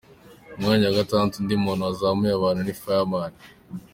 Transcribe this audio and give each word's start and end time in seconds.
umwanya 0.57 0.85
wa 0.87 0.97
gatatu 0.99 1.33
undi 1.37 1.55
muntu 1.63 1.81
wazamuye 1.87 2.33
abantu 2.35 2.61
ni 2.63 2.73
Fireman. 2.81 3.31